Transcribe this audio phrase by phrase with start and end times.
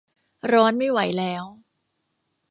[0.51, 1.43] ร้อนไม่ไหวแล้ว